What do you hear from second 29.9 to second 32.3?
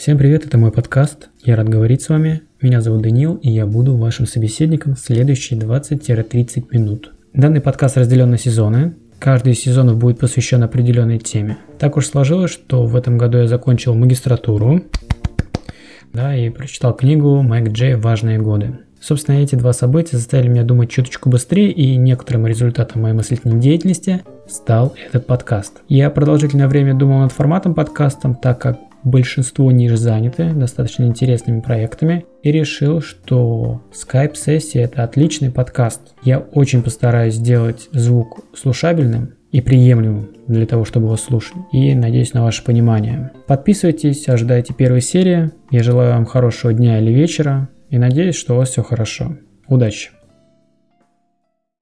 заняты достаточно интересными проектами